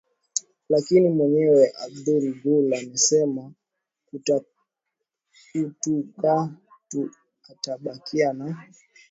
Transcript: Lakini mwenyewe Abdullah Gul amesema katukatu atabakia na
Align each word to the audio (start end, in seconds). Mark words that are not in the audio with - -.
Lakini 0.69 1.09
mwenyewe 1.09 1.69
Abdullah 1.83 2.33
Gul 2.43 2.73
amesema 2.73 3.53
katukatu 5.51 7.11
atabakia 7.49 8.33
na 8.33 8.65